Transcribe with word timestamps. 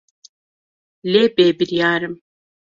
Lê 1.11 1.23
bêbiryar 1.35 2.01
im. 2.07 2.15